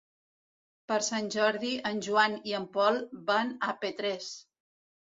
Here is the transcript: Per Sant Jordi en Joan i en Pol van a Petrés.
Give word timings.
Per 0.91 0.97
Sant 1.07 1.29
Jordi 1.35 1.75
en 1.91 2.01
Joan 2.09 2.39
i 2.53 2.57
en 2.63 2.69
Pol 2.79 3.01
van 3.33 3.57
a 3.71 3.75
Petrés. 3.87 4.37